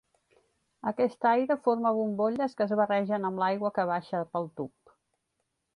[0.91, 4.97] Aquest aire forma bombolles que es barregen amb l'aigua que baixa pel tub.